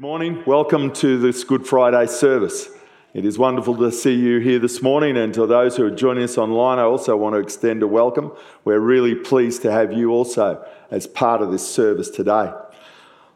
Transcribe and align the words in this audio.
morning. 0.00 0.42
Welcome 0.46 0.94
to 0.94 1.18
this 1.18 1.44
Good 1.44 1.66
Friday 1.66 2.06
service. 2.06 2.70
It 3.12 3.26
is 3.26 3.36
wonderful 3.36 3.76
to 3.76 3.92
see 3.92 4.14
you 4.14 4.38
here 4.38 4.58
this 4.58 4.80
morning, 4.80 5.18
and 5.18 5.34
to 5.34 5.46
those 5.46 5.76
who 5.76 5.84
are 5.84 5.90
joining 5.90 6.24
us 6.24 6.38
online, 6.38 6.78
I 6.78 6.84
also 6.84 7.18
want 7.18 7.34
to 7.34 7.38
extend 7.38 7.82
a 7.82 7.86
welcome. 7.86 8.32
We're 8.64 8.80
really 8.80 9.14
pleased 9.14 9.60
to 9.60 9.70
have 9.70 9.92
you 9.92 10.10
also 10.12 10.66
as 10.90 11.06
part 11.06 11.42
of 11.42 11.52
this 11.52 11.70
service 11.70 12.08
today. 12.08 12.50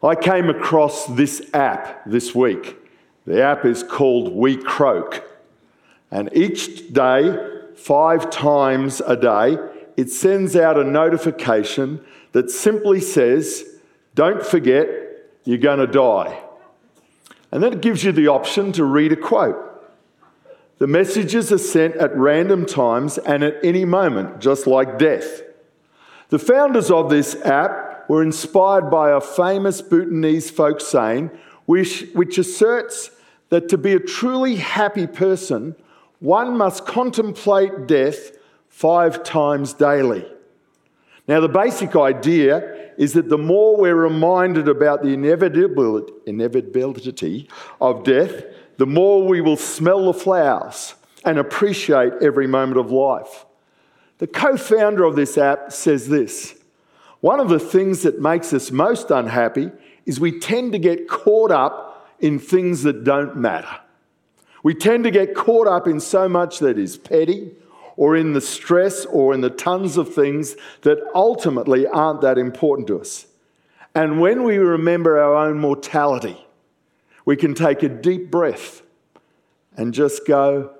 I 0.02 0.14
came 0.14 0.48
across 0.48 1.04
this 1.08 1.50
app 1.52 2.02
this 2.06 2.34
week. 2.34 2.78
The 3.26 3.42
app 3.42 3.66
is 3.66 3.82
called 3.82 4.32
WeCroak, 4.32 5.22
and 6.10 6.30
each 6.32 6.94
day, 6.94 7.36
five 7.76 8.30
times 8.30 9.02
a 9.02 9.18
day, 9.18 9.58
it 9.98 10.10
sends 10.10 10.56
out 10.56 10.78
a 10.78 10.84
notification 10.84 12.02
that 12.32 12.50
simply 12.50 13.02
says, 13.02 13.80
Don't 14.14 14.42
forget, 14.42 14.88
you're 15.44 15.58
going 15.58 15.80
to 15.80 15.86
die. 15.86 16.40
And 17.54 17.62
then 17.62 17.72
it 17.72 17.80
gives 17.80 18.02
you 18.02 18.10
the 18.10 18.26
option 18.26 18.72
to 18.72 18.84
read 18.84 19.12
a 19.12 19.16
quote. 19.16 19.56
The 20.78 20.88
messages 20.88 21.52
are 21.52 21.58
sent 21.58 21.94
at 21.94 22.14
random 22.16 22.66
times 22.66 23.16
and 23.16 23.44
at 23.44 23.64
any 23.64 23.84
moment, 23.84 24.40
just 24.40 24.66
like 24.66 24.98
death. 24.98 25.40
The 26.30 26.40
founders 26.40 26.90
of 26.90 27.10
this 27.10 27.36
app 27.42 28.10
were 28.10 28.24
inspired 28.24 28.90
by 28.90 29.12
a 29.12 29.20
famous 29.20 29.80
Bhutanese 29.82 30.50
folk 30.50 30.80
saying, 30.80 31.30
which, 31.66 32.08
which 32.12 32.38
asserts 32.38 33.12
that 33.50 33.68
to 33.68 33.78
be 33.78 33.92
a 33.92 34.00
truly 34.00 34.56
happy 34.56 35.06
person, 35.06 35.76
one 36.18 36.58
must 36.58 36.86
contemplate 36.86 37.86
death 37.86 38.32
five 38.68 39.22
times 39.22 39.74
daily. 39.74 40.26
Now, 41.28 41.38
the 41.38 41.48
basic 41.48 41.94
idea 41.94 42.83
is 42.96 43.12
that 43.14 43.28
the 43.28 43.38
more 43.38 43.76
we're 43.76 43.94
reminded 43.94 44.68
about 44.68 45.02
the 45.02 45.10
inevitability 46.26 47.48
of 47.80 48.04
death, 48.04 48.44
the 48.76 48.86
more 48.86 49.26
we 49.26 49.40
will 49.40 49.56
smell 49.56 50.06
the 50.06 50.18
flowers 50.18 50.94
and 51.24 51.38
appreciate 51.38 52.12
every 52.20 52.46
moment 52.46 52.78
of 52.78 52.90
life. 52.90 53.46
The 54.18 54.26
co 54.26 54.56
founder 54.56 55.04
of 55.04 55.16
this 55.16 55.36
app 55.38 55.72
says 55.72 56.08
this 56.08 56.54
One 57.20 57.40
of 57.40 57.48
the 57.48 57.58
things 57.58 58.02
that 58.02 58.20
makes 58.20 58.52
us 58.52 58.70
most 58.70 59.10
unhappy 59.10 59.70
is 60.06 60.20
we 60.20 60.38
tend 60.38 60.72
to 60.72 60.78
get 60.78 61.08
caught 61.08 61.50
up 61.50 62.10
in 62.20 62.38
things 62.38 62.82
that 62.82 63.04
don't 63.04 63.36
matter. 63.36 63.80
We 64.62 64.74
tend 64.74 65.04
to 65.04 65.10
get 65.10 65.34
caught 65.34 65.66
up 65.66 65.86
in 65.86 66.00
so 66.00 66.28
much 66.28 66.60
that 66.60 66.78
is 66.78 66.96
petty 66.96 67.52
or 67.96 68.16
in 68.16 68.32
the 68.32 68.40
stress 68.40 69.04
or 69.06 69.34
in 69.34 69.40
the 69.40 69.50
tons 69.50 69.96
of 69.96 70.14
things 70.14 70.56
that 70.82 70.98
ultimately 71.14 71.86
aren't 71.86 72.20
that 72.20 72.38
important 72.38 72.88
to 72.88 73.00
us. 73.00 73.26
And 73.94 74.20
when 74.20 74.42
we 74.42 74.58
remember 74.58 75.18
our 75.18 75.34
own 75.34 75.60
mortality, 75.60 76.44
we 77.24 77.36
can 77.36 77.54
take 77.54 77.82
a 77.82 77.88
deep 77.88 78.30
breath 78.30 78.82
and 79.76 79.94
just 79.94 80.26
go, 80.26 80.74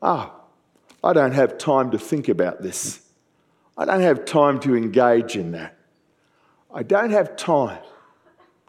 ah, 0.00 0.32
oh, 0.32 1.08
I 1.08 1.12
don't 1.12 1.32
have 1.32 1.58
time 1.58 1.90
to 1.90 1.98
think 1.98 2.28
about 2.28 2.62
this. 2.62 3.00
I 3.76 3.84
don't 3.84 4.00
have 4.00 4.24
time 4.24 4.60
to 4.60 4.76
engage 4.76 5.36
in 5.36 5.52
that. 5.52 5.76
I 6.72 6.82
don't 6.82 7.10
have 7.10 7.36
time 7.36 7.82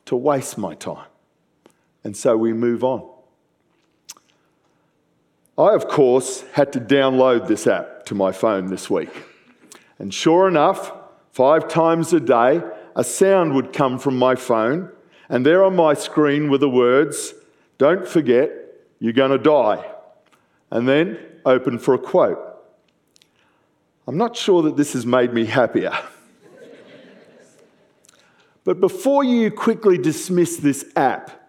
to 0.05 0.15
waste 0.15 0.57
my 0.57 0.75
time. 0.75 1.07
And 2.03 2.17
so 2.17 2.35
we 2.35 2.53
move 2.53 2.83
on. 2.83 3.12
I, 5.57 5.75
of 5.75 5.87
course, 5.87 6.41
had 6.53 6.73
to 6.73 6.79
download 6.79 7.47
this 7.47 7.67
app 7.67 8.05
to 8.05 8.15
my 8.15 8.31
phone 8.31 8.67
this 8.67 8.89
week. 8.89 9.11
And 9.99 10.11
sure 10.11 10.47
enough, 10.47 10.91
five 11.31 11.67
times 11.67 12.11
a 12.11 12.19
day, 12.19 12.61
a 12.95 13.03
sound 13.03 13.53
would 13.53 13.71
come 13.71 13.99
from 13.99 14.17
my 14.17 14.35
phone, 14.35 14.89
and 15.29 15.45
there 15.45 15.63
on 15.63 15.75
my 15.75 15.93
screen 15.93 16.49
were 16.49 16.57
the 16.57 16.69
words, 16.69 17.35
Don't 17.77 18.07
forget, 18.07 18.51
you're 18.99 19.13
going 19.13 19.31
to 19.31 19.37
die. 19.37 19.85
And 20.71 20.87
then 20.87 21.19
open 21.45 21.77
for 21.77 21.93
a 21.93 21.99
quote. 21.99 22.39
I'm 24.07 24.17
not 24.17 24.35
sure 24.35 24.63
that 24.63 24.75
this 24.75 24.93
has 24.93 25.05
made 25.05 25.33
me 25.33 25.45
happier. 25.45 25.93
but 28.63 28.79
before 28.79 29.23
you 29.23 29.51
quickly 29.51 29.99
dismiss 29.99 30.57
this 30.57 30.85
app 30.95 31.47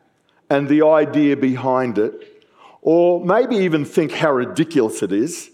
and 0.51 0.69
the 0.69 0.85
idea 0.85 1.37
behind 1.37 1.97
it, 1.97 2.34
or 2.85 3.25
maybe 3.25 3.57
even 3.57 3.85
think 3.85 4.13
how 4.13 4.31
ridiculous 4.31 5.03
it 5.03 5.11
is, 5.11 5.51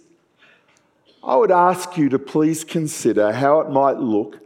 I 1.23 1.37
would 1.37 1.53
ask 1.53 1.97
you 1.97 2.09
to 2.09 2.19
please 2.19 2.65
consider 2.65 3.33
how 3.33 3.61
it 3.61 3.71
might 3.71 3.99
look 3.99 4.41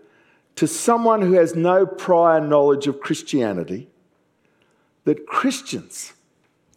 to 0.56 0.68
someone 0.68 1.22
who 1.22 1.32
has 1.32 1.54
no 1.56 1.86
prior 1.86 2.40
knowledge 2.40 2.86
of 2.86 3.00
Christianity 3.00 3.88
that 5.04 5.26
Christians 5.26 6.12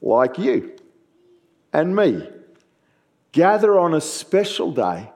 like 0.02 0.38
you 0.40 0.78
and 1.74 1.94
me 1.96 2.26
gather 3.34 3.78
on 3.78 3.94
a 3.94 4.02
special 4.02 4.72
day 4.72 5.12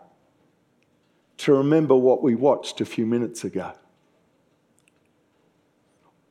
to 1.38 1.54
remember 1.54 1.96
what 1.96 2.22
we 2.22 2.36
watched 2.36 2.82
a 2.82 2.86
few 2.86 3.06
minutes 3.06 3.46
ago. 3.46 3.72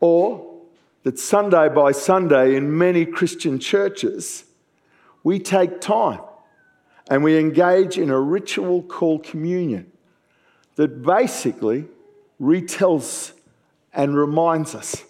Or 0.00 0.60
that 1.02 1.18
Sunday 1.18 1.68
by 1.70 1.92
Sunday 1.92 2.56
in 2.56 2.76
many 2.76 3.06
Christian 3.06 3.58
churches, 3.58 4.44
we 5.22 5.38
take 5.38 5.80
time 5.80 6.20
and 7.08 7.24
we 7.24 7.38
engage 7.38 7.98
in 7.98 8.10
a 8.10 8.18
ritual 8.18 8.82
called 8.82 9.24
communion 9.24 9.90
that 10.76 11.02
basically 11.02 11.84
retells 12.40 13.32
and 13.92 14.16
reminds 14.16 14.74
us 14.74 15.04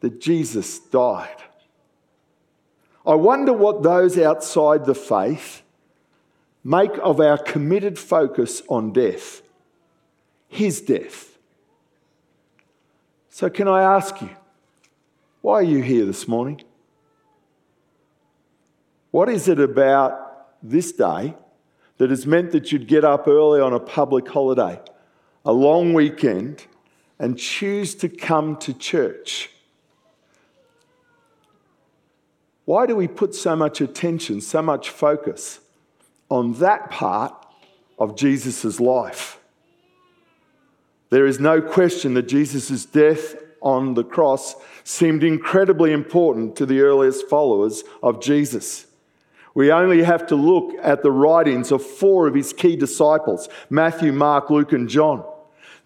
that 0.00 0.20
Jesus 0.20 0.78
died. 0.78 1.36
I 3.06 3.14
wonder 3.14 3.52
what 3.52 3.82
those 3.82 4.18
outside 4.18 4.84
the 4.84 4.94
faith 4.94 5.62
make 6.62 6.92
of 7.02 7.20
our 7.20 7.38
committed 7.38 7.98
focus 7.98 8.62
on 8.68 8.92
death, 8.92 9.42
his 10.48 10.80
death. 10.80 11.38
So, 13.30 13.48
can 13.48 13.68
I 13.68 13.82
ask 13.82 14.20
you, 14.20 14.30
why 15.40 15.54
are 15.54 15.62
you 15.62 15.82
here 15.82 16.04
this 16.04 16.28
morning? 16.28 16.62
What 19.10 19.28
is 19.28 19.48
it 19.48 19.58
about 19.58 20.46
this 20.62 20.92
day 20.92 21.34
that 21.98 22.10
has 22.10 22.26
meant 22.26 22.52
that 22.52 22.70
you'd 22.70 22.86
get 22.86 23.04
up 23.04 23.26
early 23.26 23.60
on 23.60 23.72
a 23.72 23.80
public 23.80 24.28
holiday, 24.28 24.80
a 25.44 25.52
long 25.52 25.92
weekend, 25.92 26.66
and 27.18 27.38
choose 27.38 27.94
to 27.96 28.08
come 28.08 28.56
to 28.58 28.72
church? 28.72 29.50
Why 32.64 32.86
do 32.86 32.94
we 32.94 33.08
put 33.08 33.34
so 33.34 33.56
much 33.56 33.80
attention, 33.80 34.40
so 34.40 34.62
much 34.62 34.90
focus 34.90 35.60
on 36.28 36.52
that 36.54 36.90
part 36.90 37.34
of 37.98 38.16
Jesus' 38.16 38.78
life? 38.78 39.40
There 41.10 41.26
is 41.26 41.40
no 41.40 41.60
question 41.60 42.14
that 42.14 42.28
Jesus' 42.28 42.84
death 42.84 43.34
on 43.60 43.94
the 43.94 44.04
cross 44.04 44.54
seemed 44.84 45.24
incredibly 45.24 45.92
important 45.92 46.54
to 46.56 46.64
the 46.64 46.80
earliest 46.80 47.28
followers 47.28 47.82
of 48.02 48.22
Jesus. 48.22 48.86
We 49.54 49.72
only 49.72 50.02
have 50.02 50.26
to 50.28 50.36
look 50.36 50.74
at 50.82 51.02
the 51.02 51.10
writings 51.10 51.72
of 51.72 51.84
four 51.84 52.26
of 52.26 52.34
his 52.34 52.52
key 52.52 52.76
disciples 52.76 53.48
Matthew, 53.68 54.12
Mark, 54.12 54.50
Luke, 54.50 54.72
and 54.72 54.88
John. 54.88 55.24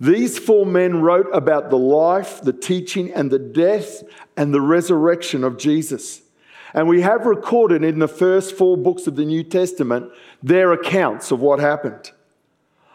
These 0.01 0.39
four 0.39 0.67
men 0.67 1.01
wrote 1.01 1.29
about 1.33 1.71
the 1.71 1.79
life, 1.79 2.41
the 2.43 2.53
teaching, 2.53 3.13
and 3.13 3.31
the 3.31 3.39
death 3.39 4.03
and 4.37 4.53
the 4.53 4.61
resurrection 4.61 5.45
of 5.45 5.57
Jesus. 5.57 6.21
And 6.75 6.89
we 6.89 7.03
have 7.03 7.25
recorded 7.25 7.85
in 7.85 8.01
the 8.01 8.09
first 8.09 8.57
four 8.57 8.77
books 8.77 9.07
of 9.07 9.15
the 9.15 9.25
New 9.25 9.45
Testament 9.45 10.11
their 10.43 10.73
accounts 10.73 11.31
of 11.31 11.41
what 11.41 11.61
happened. 11.61 12.11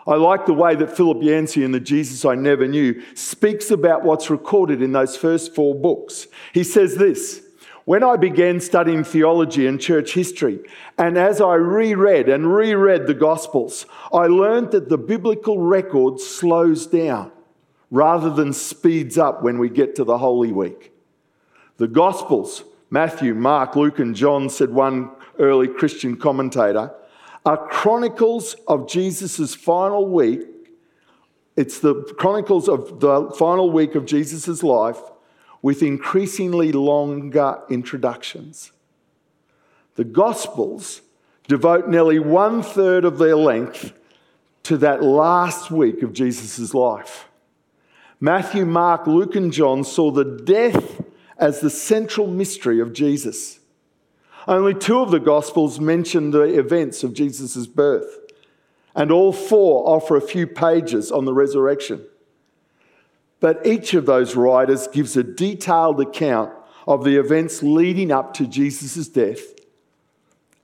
I 0.05 0.15
like 0.15 0.45
the 0.45 0.53
way 0.53 0.75
that 0.75 0.95
Philip 0.95 1.21
Yancey 1.21 1.63
in 1.63 1.71
The 1.71 1.79
Jesus 1.79 2.25
I 2.25 2.35
Never 2.35 2.67
Knew 2.67 3.01
speaks 3.15 3.71
about 3.71 4.03
what's 4.03 4.29
recorded 4.29 4.81
in 4.81 4.91
those 4.91 5.15
first 5.15 5.55
four 5.55 5.73
books. 5.75 6.27
He 6.53 6.63
says 6.63 6.95
this 6.95 7.41
when 7.89 8.03
I 8.03 8.17
began 8.17 8.59
studying 8.59 9.03
theology 9.03 9.65
and 9.65 9.81
church 9.81 10.13
history, 10.13 10.59
and 10.99 11.17
as 11.17 11.41
I 11.41 11.55
reread 11.55 12.29
and 12.29 12.53
reread 12.53 13.07
the 13.07 13.15
Gospels, 13.15 13.87
I 14.13 14.27
learned 14.27 14.73
that 14.73 14.89
the 14.89 14.97
biblical 14.99 15.57
record 15.57 16.19
slows 16.19 16.85
down 16.85 17.31
rather 17.89 18.29
than 18.29 18.53
speeds 18.53 19.17
up 19.17 19.41
when 19.41 19.57
we 19.57 19.69
get 19.69 19.95
to 19.95 20.03
the 20.03 20.19
Holy 20.19 20.51
Week. 20.51 20.93
The 21.77 21.87
Gospels, 21.87 22.63
Matthew, 22.91 23.33
Mark, 23.33 23.75
Luke, 23.75 23.97
and 23.97 24.15
John, 24.15 24.51
said 24.51 24.69
one 24.69 25.09
early 25.39 25.67
Christian 25.67 26.15
commentator, 26.15 26.93
are 27.43 27.67
chronicles 27.69 28.55
of 28.67 28.87
Jesus' 28.87 29.55
final 29.55 30.07
week. 30.07 30.41
It's 31.55 31.79
the 31.79 31.95
chronicles 32.19 32.69
of 32.69 32.99
the 32.99 33.31
final 33.31 33.71
week 33.71 33.95
of 33.95 34.05
Jesus' 34.05 34.61
life 34.61 34.99
with 35.61 35.83
increasingly 35.83 36.71
longer 36.71 37.59
introductions. 37.69 38.71
The 39.95 40.03
Gospels 40.05 41.01
devote 41.47 41.89
nearly 41.89 42.19
one 42.19 42.61
third 42.61 43.03
of 43.03 43.17
their 43.17 43.35
length 43.35 43.93
to 44.63 44.77
that 44.77 45.03
last 45.03 45.71
week 45.71 46.03
of 46.03 46.13
Jesus' 46.13 46.73
life. 46.73 47.27
Matthew, 48.19 48.65
Mark, 48.65 49.07
Luke, 49.07 49.35
and 49.35 49.51
John 49.51 49.83
saw 49.83 50.11
the 50.11 50.23
death 50.23 51.01
as 51.37 51.59
the 51.59 51.69
central 51.69 52.27
mystery 52.27 52.79
of 52.79 52.93
Jesus. 52.93 53.59
Only 54.47 54.73
two 54.73 54.99
of 54.99 55.11
the 55.11 55.19
Gospels 55.19 55.79
mention 55.79 56.31
the 56.31 56.41
events 56.41 57.03
of 57.03 57.13
Jesus' 57.13 57.65
birth, 57.67 58.19
and 58.95 59.11
all 59.11 59.31
four 59.31 59.87
offer 59.87 60.15
a 60.15 60.21
few 60.21 60.47
pages 60.47 61.11
on 61.11 61.25
the 61.25 61.33
resurrection. 61.33 62.05
But 63.39 63.65
each 63.65 63.93
of 63.93 64.05
those 64.05 64.35
writers 64.35 64.87
gives 64.87 65.15
a 65.15 65.23
detailed 65.23 66.01
account 66.01 66.51
of 66.87 67.03
the 67.03 67.17
events 67.17 67.63
leading 67.63 68.11
up 68.11 68.33
to 68.35 68.47
Jesus' 68.47 69.07
death, 69.07 69.39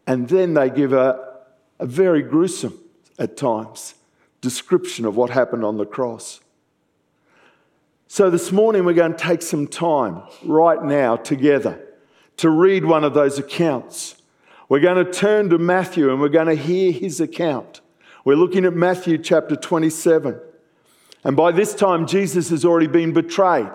and 0.07 0.27
then 0.27 0.53
they 0.53 0.69
give 0.69 0.91
a, 0.91 1.37
a 1.79 1.85
very 1.85 2.21
gruesome, 2.21 2.77
at 3.17 3.37
times, 3.37 3.95
description 4.41 5.05
of 5.05 5.15
what 5.15 5.29
happened 5.29 5.63
on 5.63 5.77
the 5.77 5.85
cross. 5.85 6.41
So, 8.07 8.29
this 8.29 8.51
morning 8.51 8.85
we're 8.85 8.93
going 8.93 9.13
to 9.13 9.17
take 9.17 9.41
some 9.41 9.67
time 9.67 10.23
right 10.43 10.81
now 10.83 11.15
together 11.15 11.81
to 12.37 12.49
read 12.49 12.85
one 12.85 13.03
of 13.03 13.13
those 13.13 13.39
accounts. 13.39 14.21
We're 14.67 14.79
going 14.79 15.03
to 15.03 15.11
turn 15.11 15.49
to 15.49 15.57
Matthew 15.57 16.11
and 16.11 16.19
we're 16.19 16.29
going 16.29 16.47
to 16.47 16.55
hear 16.55 16.91
his 16.91 17.19
account. 17.19 17.81
We're 18.23 18.35
looking 18.35 18.65
at 18.65 18.73
Matthew 18.73 19.17
chapter 19.17 19.55
27. 19.55 20.39
And 21.25 21.35
by 21.35 21.51
this 21.51 21.73
time, 21.73 22.07
Jesus 22.07 22.49
has 22.51 22.63
already 22.63 22.87
been 22.87 23.11
betrayed, 23.11 23.71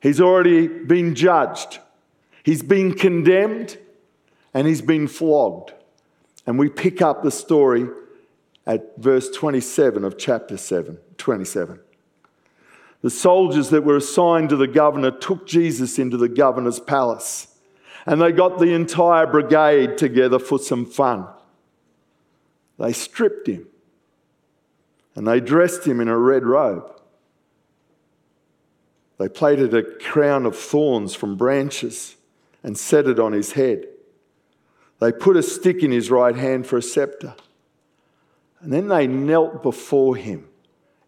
he's 0.00 0.20
already 0.20 0.66
been 0.66 1.14
judged, 1.14 1.78
he's 2.42 2.62
been 2.64 2.94
condemned, 2.94 3.78
and 4.52 4.66
he's 4.66 4.82
been 4.82 5.06
flogged. 5.06 5.74
And 6.46 6.58
we 6.58 6.70
pick 6.70 7.00
up 7.02 7.22
the 7.22 7.30
story 7.30 7.86
at 8.66 8.96
verse 8.96 9.30
27 9.30 10.02
of 10.02 10.18
chapter 10.18 10.56
7, 10.56 10.98
27. 11.18 11.78
The 13.02 13.10
soldiers 13.10 13.68
that 13.70 13.84
were 13.84 13.98
assigned 13.98 14.48
to 14.48 14.56
the 14.56 14.66
governor 14.66 15.10
took 15.12 15.46
Jesus 15.46 15.98
into 16.00 16.16
the 16.16 16.28
governor's 16.28 16.80
palace 16.80 17.54
and 18.06 18.20
they 18.22 18.32
got 18.32 18.58
the 18.58 18.72
entire 18.72 19.26
brigade 19.26 19.98
together 19.98 20.38
for 20.38 20.58
some 20.58 20.86
fun. 20.86 21.26
They 22.78 22.92
stripped 22.94 23.46
him 23.46 23.67
and 25.18 25.26
they 25.26 25.40
dressed 25.40 25.84
him 25.84 26.00
in 26.00 26.06
a 26.06 26.16
red 26.16 26.44
robe. 26.44 26.88
They 29.18 29.28
plaited 29.28 29.74
a 29.74 29.82
crown 29.82 30.46
of 30.46 30.56
thorns 30.56 31.12
from 31.12 31.36
branches 31.36 32.14
and 32.62 32.78
set 32.78 33.08
it 33.08 33.18
on 33.18 33.32
his 33.32 33.54
head. 33.54 33.84
They 35.00 35.10
put 35.10 35.36
a 35.36 35.42
stick 35.42 35.82
in 35.82 35.90
his 35.90 36.08
right 36.08 36.36
hand 36.36 36.68
for 36.68 36.76
a 36.76 36.82
scepter. 36.82 37.34
And 38.60 38.72
then 38.72 38.86
they 38.86 39.08
knelt 39.08 39.60
before 39.60 40.14
him 40.14 40.46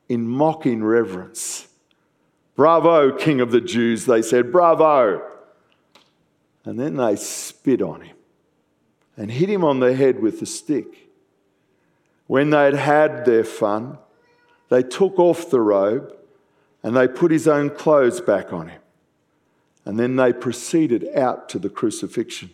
in 0.08 0.26
mocking 0.26 0.82
reverence. 0.82 1.68
Bravo, 2.56 3.16
King 3.16 3.40
of 3.40 3.52
the 3.52 3.60
Jews, 3.60 4.06
they 4.06 4.22
said, 4.22 4.50
Bravo. 4.50 5.22
And 6.64 6.80
then 6.80 6.96
they 6.96 7.14
spit 7.14 7.80
on 7.80 8.00
him 8.00 8.16
and 9.16 9.30
hit 9.30 9.48
him 9.48 9.62
on 9.62 9.78
the 9.78 9.94
head 9.94 10.20
with 10.20 10.40
the 10.40 10.46
stick. 10.46 11.09
When 12.30 12.50
they'd 12.50 12.74
had 12.74 13.24
their 13.24 13.42
fun, 13.42 13.98
they 14.68 14.84
took 14.84 15.18
off 15.18 15.50
the 15.50 15.60
robe 15.60 16.14
and 16.80 16.96
they 16.96 17.08
put 17.08 17.32
his 17.32 17.48
own 17.48 17.70
clothes 17.70 18.20
back 18.20 18.52
on 18.52 18.68
him. 18.68 18.80
And 19.84 19.98
then 19.98 20.14
they 20.14 20.32
proceeded 20.32 21.08
out 21.16 21.48
to 21.48 21.58
the 21.58 21.68
crucifixion. 21.68 22.50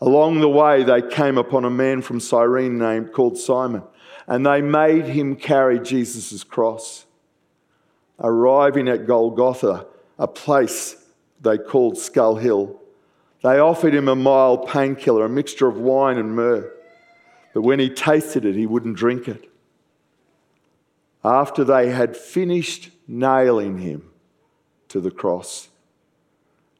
Along 0.00 0.40
the 0.40 0.48
way, 0.48 0.82
they 0.82 1.02
came 1.02 1.36
upon 1.36 1.66
a 1.66 1.70
man 1.70 2.00
from 2.00 2.20
Cyrene 2.20 2.78
named 2.78 3.12
called 3.12 3.36
Simon, 3.36 3.82
and 4.26 4.46
they 4.46 4.62
made 4.62 5.04
him 5.04 5.36
carry 5.36 5.78
Jesus' 5.78 6.42
cross 6.42 7.04
arriving 8.18 8.88
at 8.88 9.06
Golgotha, 9.06 9.84
a 10.18 10.26
place 10.26 10.96
they 11.42 11.58
called 11.58 11.98
Skull 11.98 12.36
Hill. 12.36 12.80
They 13.42 13.58
offered 13.58 13.94
him 13.94 14.08
a 14.08 14.16
mild 14.16 14.68
painkiller, 14.68 15.26
a 15.26 15.28
mixture 15.28 15.68
of 15.68 15.76
wine 15.76 16.16
and 16.16 16.34
myrrh. 16.34 16.72
But 17.54 17.62
when 17.62 17.78
he 17.78 17.90
tasted 17.90 18.44
it, 18.44 18.54
he 18.54 18.66
wouldn't 18.66 18.96
drink 18.96 19.28
it. 19.28 19.50
After 21.24 21.64
they 21.64 21.90
had 21.90 22.16
finished 22.16 22.90
nailing 23.06 23.78
him 23.78 24.10
to 24.88 25.00
the 25.00 25.10
cross, 25.10 25.68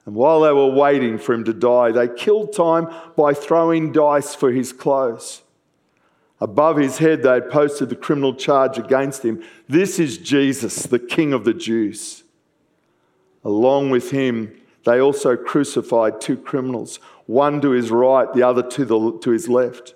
and 0.04 0.14
while 0.14 0.40
they 0.40 0.52
were 0.52 0.70
waiting 0.70 1.19
for 1.19 1.32
him 1.32 1.44
to 1.44 1.52
die, 1.52 1.92
they 1.92 2.08
killed 2.08 2.52
time 2.52 2.88
by 3.16 3.34
throwing 3.34 3.92
dice 3.92 4.34
for 4.34 4.50
his 4.50 4.72
clothes. 4.72 5.42
Above 6.40 6.76
his 6.76 6.98
head, 6.98 7.22
they 7.22 7.34
had 7.34 7.50
posted 7.50 7.88
the 7.88 7.94
criminal 7.94 8.34
charge 8.34 8.76
against 8.78 9.25
him 9.25 9.44
This 9.68 10.00
is 10.00 10.18
Jesus, 10.18 10.82
the 10.82 10.98
King 10.98 11.32
of 11.32 11.44
the 11.44 11.54
Jews. 11.54 12.25
Along 13.44 13.90
with 13.90 14.10
him, 14.10 14.52
they 14.84 15.00
also 15.00 15.36
crucified 15.36 16.20
two 16.20 16.36
criminals, 16.36 16.98
one 17.26 17.60
to 17.60 17.70
his 17.70 17.92
right, 17.92 18.32
the 18.32 18.42
other 18.42 18.62
to, 18.70 18.84
the, 18.84 19.18
to 19.20 19.30
his 19.30 19.48
left. 19.48 19.94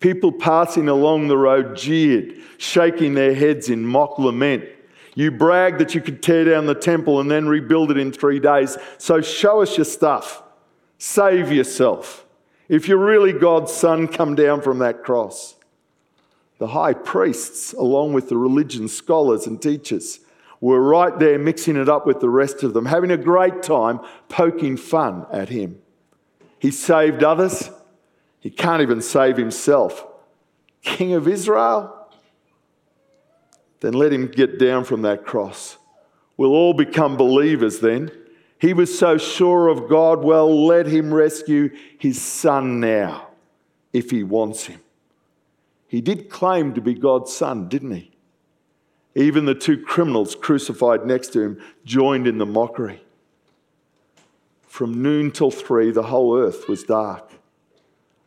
People 0.00 0.32
passing 0.32 0.88
along 0.88 1.28
the 1.28 1.36
road 1.36 1.76
jeered, 1.76 2.36
shaking 2.58 3.14
their 3.14 3.34
heads 3.34 3.70
in 3.70 3.86
mock 3.86 4.18
lament. 4.18 4.64
You 5.14 5.30
bragged 5.30 5.78
that 5.80 5.94
you 5.94 6.00
could 6.00 6.22
tear 6.22 6.44
down 6.44 6.66
the 6.66 6.74
temple 6.74 7.20
and 7.20 7.30
then 7.30 7.46
rebuild 7.46 7.90
it 7.90 7.96
in 7.96 8.12
three 8.12 8.40
days. 8.40 8.76
So 8.98 9.20
show 9.20 9.62
us 9.62 9.76
your 9.76 9.84
stuff. 9.84 10.42
Save 10.98 11.52
yourself. 11.52 12.26
If 12.68 12.88
you're 12.88 12.98
really 12.98 13.32
God's 13.32 13.72
son, 13.72 14.08
come 14.08 14.34
down 14.34 14.62
from 14.62 14.78
that 14.78 15.04
cross. 15.04 15.54
The 16.58 16.68
high 16.68 16.94
priests, 16.94 17.72
along 17.72 18.12
with 18.12 18.28
the 18.28 18.36
religion 18.36 18.88
scholars 18.88 19.46
and 19.46 19.60
teachers, 19.60 20.20
were 20.60 20.80
right 20.80 21.18
there 21.18 21.38
mixing 21.38 21.76
it 21.76 21.88
up 21.88 22.06
with 22.06 22.20
the 22.20 22.30
rest 22.30 22.62
of 22.62 22.72
them, 22.72 22.86
having 22.86 23.10
a 23.10 23.16
great 23.16 23.62
time 23.62 24.00
poking 24.28 24.76
fun 24.76 25.26
at 25.30 25.50
him. 25.50 25.78
He 26.58 26.70
saved 26.70 27.22
others, 27.22 27.70
he 28.44 28.50
can't 28.50 28.82
even 28.82 29.00
save 29.00 29.38
himself. 29.38 30.06
King 30.82 31.14
of 31.14 31.26
Israel? 31.26 32.10
Then 33.80 33.94
let 33.94 34.12
him 34.12 34.26
get 34.26 34.58
down 34.58 34.84
from 34.84 35.00
that 35.00 35.24
cross. 35.24 35.78
We'll 36.36 36.52
all 36.52 36.74
become 36.74 37.16
believers 37.16 37.78
then. 37.78 38.10
He 38.58 38.74
was 38.74 38.96
so 38.98 39.16
sure 39.16 39.68
of 39.68 39.88
God, 39.88 40.22
well, 40.22 40.66
let 40.66 40.84
him 40.84 41.12
rescue 41.12 41.70
his 41.98 42.20
son 42.20 42.80
now 42.80 43.28
if 43.94 44.10
he 44.10 44.22
wants 44.22 44.66
him. 44.66 44.80
He 45.88 46.02
did 46.02 46.28
claim 46.28 46.74
to 46.74 46.82
be 46.82 46.92
God's 46.92 47.34
son, 47.34 47.66
didn't 47.68 47.92
he? 47.92 48.10
Even 49.14 49.46
the 49.46 49.54
two 49.54 49.80
criminals 49.80 50.34
crucified 50.34 51.06
next 51.06 51.32
to 51.32 51.40
him 51.40 51.62
joined 51.86 52.26
in 52.26 52.36
the 52.36 52.44
mockery. 52.44 53.02
From 54.66 55.02
noon 55.02 55.30
till 55.30 55.50
three, 55.50 55.90
the 55.90 56.02
whole 56.02 56.38
earth 56.38 56.68
was 56.68 56.82
dark. 56.82 57.30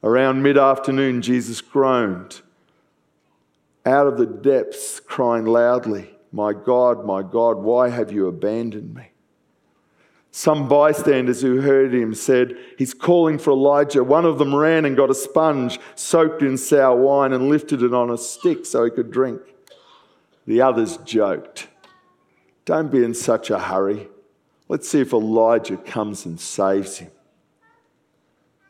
Around 0.03 0.43
mid 0.43 0.57
afternoon, 0.57 1.21
Jesus 1.21 1.61
groaned 1.61 2.41
out 3.87 4.07
of 4.07 4.17
the 4.17 4.25
depths, 4.25 4.99
crying 4.99 5.45
loudly, 5.45 6.09
My 6.31 6.53
God, 6.53 7.05
my 7.05 7.23
God, 7.23 7.57
why 7.57 7.89
have 7.89 8.11
you 8.11 8.27
abandoned 8.27 8.93
me? 8.93 9.11
Some 10.29 10.67
bystanders 10.67 11.41
who 11.41 11.61
heard 11.61 11.93
him 11.95 12.13
said, 12.13 12.57
He's 12.77 12.93
calling 12.93 13.39
for 13.39 13.51
Elijah. 13.51 14.03
One 14.03 14.25
of 14.25 14.37
them 14.37 14.53
ran 14.53 14.85
and 14.85 14.95
got 14.95 15.09
a 15.09 15.15
sponge 15.15 15.79
soaked 15.95 16.43
in 16.43 16.57
sour 16.57 16.95
wine 16.95 17.33
and 17.33 17.49
lifted 17.49 17.81
it 17.81 17.93
on 17.93 18.11
a 18.11 18.17
stick 18.17 18.65
so 18.65 18.83
he 18.83 18.91
could 18.91 19.09
drink. 19.09 19.41
The 20.45 20.61
others 20.61 20.97
joked, 20.97 21.69
Don't 22.65 22.91
be 22.91 23.03
in 23.03 23.13
such 23.13 23.49
a 23.49 23.57
hurry. 23.57 24.09
Let's 24.67 24.87
see 24.89 24.99
if 24.99 25.13
Elijah 25.13 25.77
comes 25.77 26.25
and 26.25 26.39
saves 26.39 26.97
him. 26.97 27.11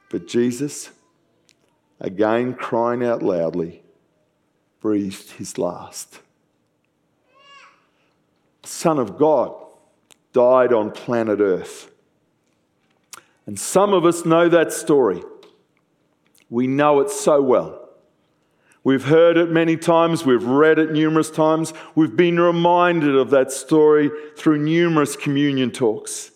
But 0.09 0.27
Jesus, 0.27 0.91
again 1.99 2.53
crying 2.53 3.03
out 3.03 3.23
loudly, 3.23 3.83
breathed 4.79 5.31
his 5.31 5.57
last. 5.57 6.19
Son 8.63 8.99
of 8.99 9.17
God 9.17 9.55
died 10.33 10.73
on 10.73 10.91
planet 10.91 11.39
Earth. 11.39 11.91
And 13.45 13.57
some 13.57 13.93
of 13.93 14.05
us 14.05 14.25
know 14.25 14.49
that 14.49 14.73
story. 14.73 15.23
We 16.49 16.67
know 16.67 16.99
it 16.99 17.09
so 17.09 17.41
well. 17.41 17.89
We've 18.83 19.03
heard 19.03 19.35
it 19.35 19.49
many 19.49 19.75
times, 19.75 20.25
we've 20.25 20.45
read 20.45 20.79
it 20.79 20.91
numerous 20.91 21.29
times, 21.29 21.73
we've 21.95 22.15
been 22.15 22.39
reminded 22.39 23.15
of 23.15 23.31
that 23.31 23.51
story 23.51 24.09
through 24.37 24.59
numerous 24.59 25.17
communion 25.17 25.71
talks. 25.71 26.31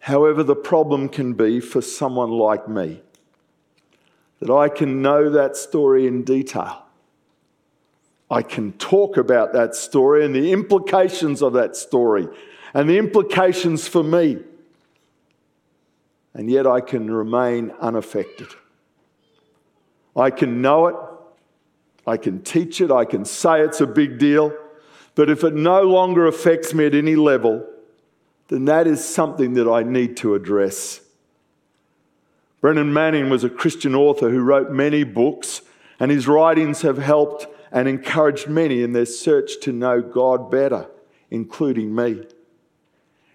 However, 0.00 0.42
the 0.42 0.56
problem 0.56 1.10
can 1.10 1.34
be 1.34 1.60
for 1.60 1.82
someone 1.82 2.30
like 2.30 2.68
me 2.68 3.02
that 4.40 4.50
I 4.50 4.68
can 4.68 5.02
know 5.02 5.30
that 5.30 5.56
story 5.56 6.06
in 6.06 6.24
detail. 6.24 6.84
I 8.30 8.42
can 8.42 8.72
talk 8.74 9.16
about 9.16 9.52
that 9.52 9.74
story 9.74 10.24
and 10.24 10.34
the 10.34 10.52
implications 10.52 11.42
of 11.42 11.52
that 11.54 11.76
story 11.76 12.28
and 12.74 12.88
the 12.88 12.98
implications 12.98 13.88
for 13.88 14.02
me. 14.02 14.38
And 16.32 16.50
yet 16.50 16.66
I 16.66 16.80
can 16.80 17.10
remain 17.10 17.72
unaffected. 17.80 18.48
I 20.16 20.30
can 20.30 20.62
know 20.62 20.86
it, 20.86 20.96
I 22.06 22.16
can 22.16 22.42
teach 22.42 22.80
it, 22.80 22.90
I 22.90 23.04
can 23.04 23.24
say 23.24 23.60
it's 23.60 23.80
a 23.80 23.86
big 23.86 24.18
deal, 24.18 24.52
but 25.14 25.28
if 25.28 25.44
it 25.44 25.54
no 25.54 25.82
longer 25.82 26.26
affects 26.26 26.72
me 26.72 26.86
at 26.86 26.94
any 26.94 27.16
level, 27.16 27.66
then 28.48 28.64
that 28.66 28.86
is 28.86 29.04
something 29.04 29.54
that 29.54 29.68
I 29.68 29.82
need 29.82 30.16
to 30.18 30.34
address. 30.34 31.00
Brennan 32.60 32.92
Manning 32.92 33.30
was 33.30 33.42
a 33.42 33.50
Christian 33.50 33.94
author 33.94 34.30
who 34.30 34.40
wrote 34.40 34.70
many 34.70 35.02
books, 35.02 35.62
and 35.98 36.10
his 36.10 36.28
writings 36.28 36.82
have 36.82 36.98
helped 36.98 37.46
and 37.72 37.88
encouraged 37.88 38.48
many 38.48 38.82
in 38.82 38.92
their 38.92 39.06
search 39.06 39.60
to 39.62 39.72
know 39.72 40.02
God 40.02 40.50
better, 40.50 40.88
including 41.30 41.94
me. 41.94 42.22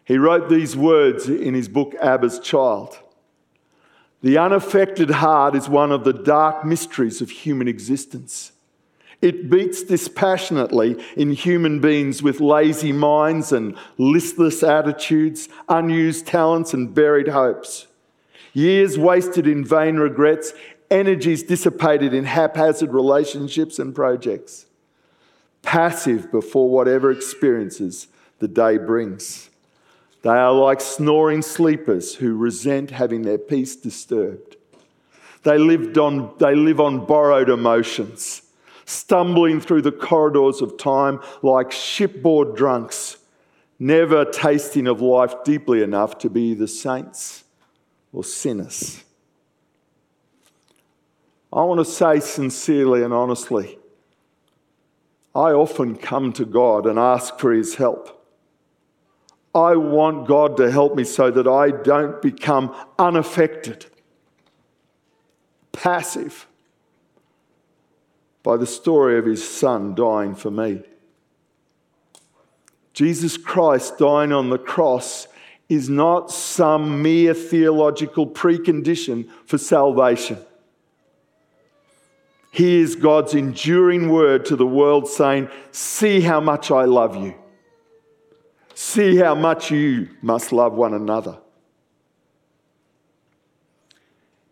He 0.03 0.17
wrote 0.17 0.49
these 0.49 0.75
words 0.75 1.27
in 1.27 1.55
his 1.55 1.67
book, 1.67 1.95
Abba's 1.99 2.39
Child. 2.39 2.99
The 4.21 4.37
unaffected 4.37 5.09
heart 5.09 5.55
is 5.55 5.67
one 5.67 5.91
of 5.91 6.03
the 6.03 6.13
dark 6.13 6.63
mysteries 6.63 7.21
of 7.21 7.29
human 7.29 7.67
existence. 7.67 8.51
It 9.21 9.49
beats 9.49 9.81
dispassionately 9.81 11.03
in 11.15 11.31
human 11.31 11.79
beings 11.79 12.21
with 12.21 12.39
lazy 12.39 12.91
minds 12.91 13.51
and 13.51 13.75
listless 13.97 14.61
attitudes, 14.61 15.49
unused 15.67 16.27
talents, 16.27 16.73
and 16.73 16.93
buried 16.93 17.29
hopes. 17.29 17.87
Years 18.55 18.97
wasted 18.97 19.47
in 19.47 19.65
vain 19.65 19.97
regrets, 19.97 20.53
energies 20.89 21.43
dissipated 21.43 22.13
in 22.13 22.23
haphazard 22.23 22.93
relationships 22.93 23.79
and 23.79 23.93
projects. 23.93 24.65
Passive 25.61 26.31
before 26.31 26.69
whatever 26.69 27.11
experiences 27.11 28.07
the 28.39 28.47
day 28.47 28.77
brings. 28.77 29.49
They 30.21 30.29
are 30.29 30.53
like 30.53 30.79
snoring 30.79 31.41
sleepers 31.41 32.15
who 32.15 32.37
resent 32.37 32.91
having 32.91 33.23
their 33.23 33.37
peace 33.37 33.75
disturbed. 33.75 34.55
They, 35.43 35.57
lived 35.57 35.97
on, 35.97 36.33
they 36.37 36.55
live 36.55 36.79
on 36.79 37.05
borrowed 37.05 37.49
emotions 37.49 38.41
stumbling 38.85 39.59
through 39.59 39.81
the 39.81 39.91
corridors 39.91 40.61
of 40.61 40.77
time 40.77 41.19
like 41.41 41.71
shipboard 41.73 42.55
drunks, 42.55 43.17
never 43.79 44.23
tasting 44.23 44.87
of 44.87 45.01
life 45.01 45.33
deeply 45.43 45.81
enough 45.81 46.19
to 46.19 46.29
be 46.29 46.53
the 46.53 46.67
saints 46.67 47.44
or 48.15 48.23
sinners. 48.23 49.03
I 51.51 51.63
want 51.63 51.79
to 51.79 51.85
say 51.85 52.21
sincerely 52.21 53.03
and 53.03 53.13
honestly, 53.13 53.77
I 55.35 55.51
often 55.51 55.97
come 55.97 56.31
to 56.33 56.45
God 56.45 56.85
and 56.87 56.97
ask 56.97 57.37
for 57.37 57.51
His 57.51 57.75
help. 57.75 58.25
I 59.53 59.75
want 59.75 60.27
God 60.27 60.55
to 60.57 60.71
help 60.71 60.95
me 60.95 61.03
so 61.03 61.29
that 61.29 61.47
I 61.47 61.71
don't 61.71 62.21
become 62.21 62.73
unaffected, 62.97 63.85
passive 65.71 66.47
by 68.43 68.57
the 68.57 68.65
story 68.65 69.17
of 69.17 69.25
his 69.25 69.47
son 69.47 69.95
dying 69.95 70.35
for 70.35 70.51
me. 70.51 70.83
Jesus 72.93 73.37
Christ 73.37 73.97
dying 73.97 74.31
on 74.31 74.49
the 74.49 74.57
cross 74.57 75.27
is 75.67 75.89
not 75.89 76.31
some 76.31 77.01
mere 77.01 77.33
theological 77.33 78.27
precondition 78.27 79.27
for 79.45 79.57
salvation. 79.57 80.37
He 82.51 82.79
is 82.79 82.95
God's 82.95 83.33
enduring 83.33 84.09
word 84.09 84.45
to 84.45 84.55
the 84.55 84.65
world 84.65 85.07
saying, 85.07 85.49
See 85.71 86.21
how 86.21 86.39
much 86.39 86.71
I 86.71 86.85
love 86.85 87.15
you. 87.15 87.35
See 88.73 89.17
how 89.17 89.35
much 89.35 89.71
you 89.71 90.09
must 90.21 90.51
love 90.51 90.73
one 90.73 90.93
another. 90.93 91.37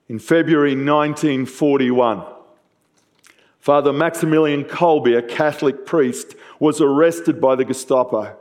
In 0.09 0.19
February 0.19 0.71
1941, 0.71 2.23
Father 3.59 3.93
Maximilian 3.93 4.65
Kolbe, 4.65 5.17
a 5.17 5.21
Catholic 5.21 5.85
priest, 5.85 6.35
was 6.59 6.81
arrested 6.81 7.39
by 7.39 7.55
the 7.55 7.63
Gestapo. 7.63 8.35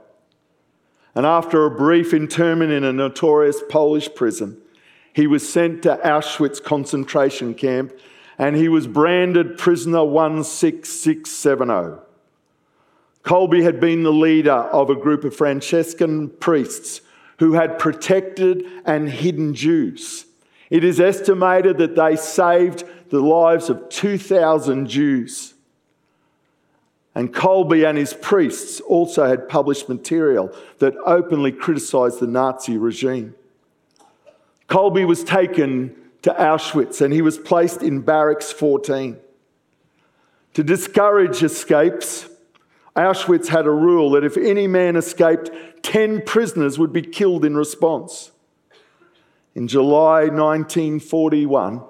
And 1.15 1.27
after 1.27 1.67
a 1.67 1.71
brief 1.71 2.15
internment 2.15 2.73
in 2.73 2.85
a 2.85 2.93
notorious 2.93 3.63
Polish 3.69 4.09
prison, 4.15 4.59
he 5.13 5.27
was 5.27 5.51
sent 5.51 5.83
to 5.83 6.01
Auschwitz 6.03 6.63
concentration 6.63 7.55
camp 7.55 7.93
and 8.39 8.57
he 8.57 8.69
was 8.69 8.87
branded 8.87 9.59
prisoner 9.59 10.01
16670. 10.01 12.01
Kolbe 13.23 13.63
had 13.63 13.79
been 13.79 14.03
the 14.03 14.13
leader 14.13 14.51
of 14.51 14.91
a 14.91 14.97
group 14.97 15.25
of 15.25 15.37
Franciscan 15.37 16.29
priests 16.29 17.03
who 17.39 17.53
had 17.53 17.79
protected 17.79 18.65
and 18.85 19.09
hidden 19.09 19.55
Jews. 19.55 20.27
It 20.71 20.85
is 20.85 20.99
estimated 20.99 21.79
that 21.79 21.95
they 21.95 22.17
saved 22.17 22.85
the 23.11 23.21
lives 23.21 23.69
of 23.69 23.89
2,000 23.91 24.89
Jews. 24.89 25.52
And 27.15 27.33
Kolbe 27.33 27.87
and 27.87 27.99
his 27.99 28.15
priests 28.15 28.81
also 28.81 29.27
had 29.27 29.49
published 29.49 29.89
material 29.89 30.55
that 30.79 30.95
openly 31.05 31.53
criticized 31.53 32.21
the 32.21 32.27
Nazi 32.27 32.79
regime. 32.79 33.35
Kolbe 34.69 35.07
was 35.07 35.23
taken 35.23 35.95
to 36.23 36.33
Auschwitz 36.33 37.03
and 37.03 37.13
he 37.13 37.21
was 37.21 37.37
placed 37.37 37.83
in 37.83 38.01
Barracks 38.01 38.51
14. 38.51 39.19
To 40.55 40.63
discourage 40.63 41.43
escapes, 41.43 42.29
Auschwitz 42.97 43.49
had 43.49 43.67
a 43.67 43.71
rule 43.71 44.11
that 44.13 44.25
if 44.25 44.37
any 44.37 44.67
man 44.67 44.97
escaped, 44.97 45.51
10 45.83 46.23
prisoners 46.23 46.79
would 46.79 46.93
be 46.93 47.03
killed 47.03 47.45
in 47.45 47.57
response. 47.57 48.31
In 49.55 49.69
July 49.69 50.29
1941, 50.29 51.83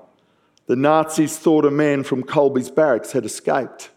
the 0.66 0.76
Nazis 0.76 1.38
thought 1.38 1.64
a 1.64 1.70
man 1.70 2.02
from 2.02 2.24
Kolbe's 2.24 2.70
barracks 2.70 3.12
had 3.12 3.24
escaped. 3.24 3.90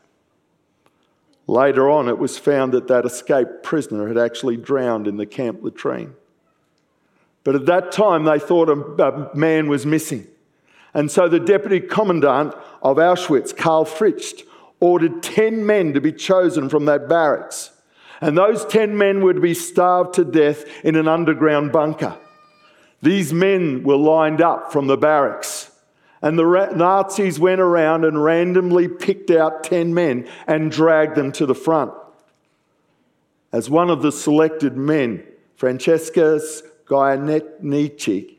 Later 1.47 1.89
on, 1.89 2.09
it 2.09 2.17
was 2.17 2.39
found 2.39 2.73
that 2.73 2.87
that 2.87 3.05
escaped 3.05 3.63
prisoner 3.63 4.07
had 4.07 4.17
actually 4.17 4.57
drowned 4.57 5.07
in 5.07 5.17
the 5.17 5.25
camp 5.25 5.63
latrine. 5.63 6.15
But 7.43 7.55
at 7.55 7.67
that 7.67 7.91
time, 7.91 8.23
they 8.23 8.39
thought 8.39 8.69
a, 8.69 9.35
man 9.35 9.67
was 9.67 9.85
missing. 9.85 10.27
And 10.95 11.11
so 11.11 11.27
the 11.27 11.39
deputy 11.39 11.79
commandant 11.79 12.55
of 12.81 12.97
Auschwitz, 12.97 13.55
Karl 13.55 13.85
Fritsch, 13.85 14.43
ordered 14.79 15.21
10 15.21 15.65
men 15.65 15.93
to 15.93 16.01
be 16.01 16.11
chosen 16.11 16.69
from 16.69 16.85
that 16.85 17.07
barracks. 17.07 17.71
And 18.21 18.37
those 18.37 18.65
10 18.65 18.97
men 18.97 19.21
were 19.21 19.33
to 19.33 19.39
be 19.39 19.53
starved 19.53 20.15
to 20.15 20.25
death 20.25 20.65
in 20.83 20.95
an 20.95 21.07
underground 21.07 21.71
bunker. 21.71 22.17
These 23.01 23.33
men 23.33 23.83
were 23.83 23.97
lined 23.97 24.41
up 24.41 24.71
from 24.71 24.87
the 24.87 24.97
barracks. 24.97 25.64
And 26.25 26.39
the 26.39 26.71
Nazis 26.75 27.39
went 27.39 27.61
around 27.61 28.03
and 28.03 28.21
randomly 28.21 28.87
picked 28.87 29.29
out 29.29 29.63
10 29.63 29.93
men 29.93 30.27
and 30.47 30.71
dragged 30.71 31.13
them 31.13 31.31
to 31.33 31.45
the 31.45 31.53
front. 31.53 31.93
As 33.51 33.69
one 33.69 33.91
of 33.91 34.01
the 34.01 34.11
selected 34.11 34.75
men, 34.75 35.23
Franciszek 35.55 36.63
Gajowniczek, 36.87 38.33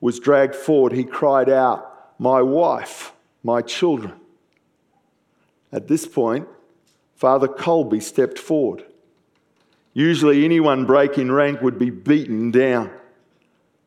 was 0.00 0.20
dragged 0.20 0.54
forward, 0.54 0.92
he 0.92 1.02
cried 1.02 1.48
out, 1.48 2.14
My 2.20 2.40
wife, 2.42 3.12
my 3.42 3.60
children. 3.60 4.12
At 5.72 5.88
this 5.88 6.06
point, 6.06 6.46
Father 7.16 7.48
Kolbe 7.48 8.00
stepped 8.00 8.38
forward. 8.38 8.84
Usually, 9.94 10.44
anyone 10.44 10.86
breaking 10.86 11.32
rank 11.32 11.60
would 11.60 11.80
be 11.80 11.90
beaten 11.90 12.52
down. 12.52 12.92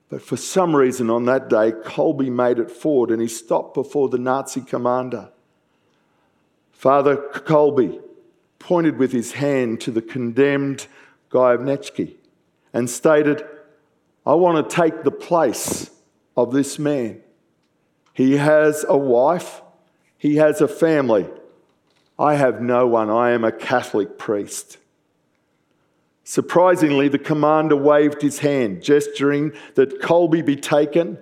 But 0.09 0.21
for 0.21 0.37
some 0.37 0.75
reason 0.75 1.09
on 1.09 1.25
that 1.25 1.49
day, 1.49 1.71
Kolbe 1.71 2.29
made 2.31 2.59
it 2.59 2.69
forward 2.69 3.11
and 3.11 3.21
he 3.21 3.27
stopped 3.27 3.73
before 3.73 4.09
the 4.09 4.19
Nazi 4.19 4.61
commander. 4.61 5.29
Father 6.71 7.17
Kolbe 7.17 8.01
pointed 8.59 8.97
with 8.97 9.11
his 9.11 9.33
hand 9.33 9.81
to 9.81 9.91
the 9.91 10.01
condemned 10.01 10.87
Gajowniczek 11.31 12.15
and 12.73 12.89
stated, 12.89 13.45
I 14.25 14.33
want 14.35 14.69
to 14.69 14.75
take 14.75 15.03
the 15.03 15.11
place 15.11 15.89
of 16.37 16.51
this 16.51 16.77
man. 16.77 17.21
He 18.13 18.37
has 18.37 18.85
a 18.87 18.97
wife, 18.97 19.61
he 20.17 20.37
has 20.37 20.61
a 20.61 20.67
family. 20.67 21.27
I 22.17 22.35
have 22.35 22.61
no 22.61 22.87
one. 22.87 23.09
I 23.09 23.31
am 23.31 23.43
a 23.43 23.51
Catholic 23.51 24.17
priest. 24.17 24.77
Surprisingly, 26.27 27.07
the 27.07 27.19
commander 27.19 27.75
waved 27.75 28.19
his 28.19 28.39
hand, 28.39 28.81
gesturing 28.81 29.53
that 29.75 30.01
Kolbe 30.01 30.43
be 30.43 30.55
taken 30.55 31.19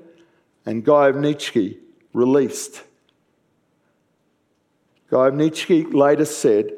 and 0.66 0.86
Gajowniczek 0.86 1.78
released. 2.14 2.84
Gajowniczek 5.12 5.94
later 5.94 6.24
said, 6.24 6.72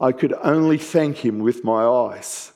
I 0.00 0.12
could 0.12 0.32
only 0.44 0.78
thank 0.78 1.24
him 1.24 1.40
with 1.40 1.64
my 1.64 1.84
eyes. 1.84 2.52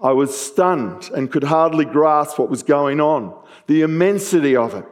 I 0.00 0.12
was 0.12 0.34
stunned 0.38 1.10
and 1.14 1.30
could 1.30 1.44
hardly 1.44 1.84
grasp 1.84 2.38
what 2.38 2.48
was 2.48 2.62
going 2.62 3.02
on, 3.02 3.38
the 3.66 3.82
immensity 3.82 4.56
of 4.56 4.74
it. 4.74 4.86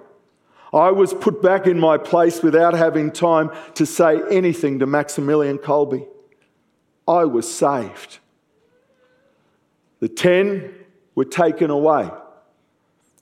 I 0.75 0.91
was 0.91 1.15
put 1.15 1.41
back 1.41 1.67
in 1.67 1.81
my 1.81 1.97
place 1.97 2.43
without 2.43 2.75
having 2.75 3.11
time 3.11 3.51
to 3.77 3.87
say 3.87 4.21
anything 4.31 4.81
to 4.81 4.87
Maximilian 4.87 5.57
Kolbe. 5.57 6.07
I 7.09 7.25
was 7.25 7.51
saved. 7.51 8.19
The 10.07 10.15
ten 10.15 10.73
were 11.17 11.25
taken 11.25 11.69
away. 11.69 12.09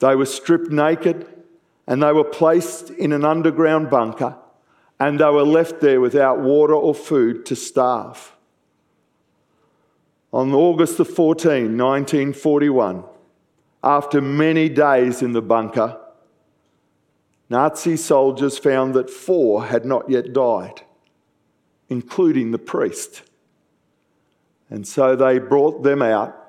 They 0.01 0.15
were 0.15 0.27
stripped 0.27 0.71
naked 0.71 1.27
and 1.87 2.03
they 2.03 2.13
were 2.13 2.25
placed 2.25 2.91
in 2.91 3.11
an 3.13 3.25
underground 3.25 3.89
bunker 3.89 4.37
and 5.01 5.19
they 5.19 5.31
were 5.31 5.45
left 5.45 5.81
there 5.81 6.03
without 6.03 6.41
water 6.41 6.75
or 6.75 6.95
food 6.95 7.47
to 7.47 7.57
starve. 7.57 8.37
On 10.31 10.53
August 10.53 10.99
the 10.99 11.07
14, 11.07 11.75
1941, 11.75 13.05
after 13.83 14.21
many 14.21 14.69
days 14.69 15.23
in 15.23 15.33
the 15.33 15.41
bunker, 15.41 15.99
Nazi 17.49 17.97
soldiers 17.97 18.59
found 18.59 18.93
that 18.93 19.09
four 19.09 19.65
had 19.65 19.87
not 19.87 20.11
yet 20.11 20.35
died, 20.35 20.83
including 21.89 22.51
the 22.51 22.59
priest. 22.59 23.23
And 24.69 24.87
so 24.87 25.17
they 25.17 25.39
brought 25.39 25.83
them 25.83 26.03
out 26.03 26.43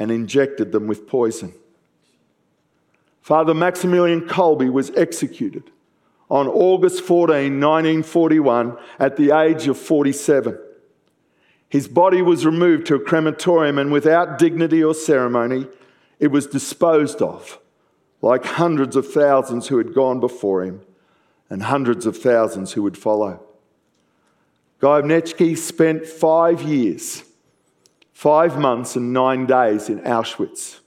and 0.00 0.10
injected 0.10 0.72
them 0.72 0.88
with 0.88 1.06
poison. 1.06 1.54
Father 3.20 3.54
Maximilian 3.54 4.22
Kolbe 4.22 4.72
was 4.72 4.90
executed 4.96 5.70
on 6.30 6.48
August 6.48 7.02
14, 7.02 7.60
1941, 7.60 8.76
at 8.98 9.16
the 9.16 9.30
age 9.36 9.68
of 9.68 9.76
47. 9.76 10.58
His 11.68 11.86
body 11.86 12.22
was 12.22 12.46
removed 12.46 12.86
to 12.86 12.94
a 12.94 13.00
crematorium 13.00 13.78
and 13.78 13.92
without 13.92 14.38
dignity 14.38 14.82
or 14.82 14.94
ceremony, 14.94 15.66
it 16.18 16.28
was 16.28 16.46
disposed 16.46 17.20
of, 17.20 17.58
like 18.22 18.44
hundreds 18.44 18.96
of 18.96 19.12
thousands 19.12 19.68
who 19.68 19.78
had 19.78 19.94
gone 19.94 20.18
before 20.18 20.64
him 20.64 20.80
and 21.48 21.64
hundreds 21.64 22.06
of 22.06 22.16
thousands 22.16 22.72
who 22.72 22.82
would 22.82 22.96
follow. 22.96 23.40
Gajowniczek 24.80 25.58
spent 25.58 26.06
five 26.06 26.62
years, 26.62 27.22
five 28.20 28.58
months, 28.58 28.96
and 28.96 29.14
nine 29.14 29.46
days 29.46 29.88
in 29.88 29.98
Auschwitz. 30.00 30.80